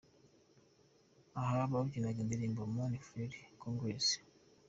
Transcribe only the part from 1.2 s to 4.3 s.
Aha babyinaga indirimbo Mon Frere Congolais.